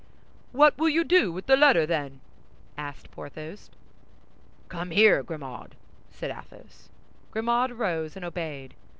[0.51, 2.21] "What will you do with the letter, then?"
[2.75, 3.69] asked Porthos.
[4.67, 5.75] "Come here, Grimaud,"
[6.09, 6.89] said Athos.
[7.29, 8.73] Grimaud rose and obeyed.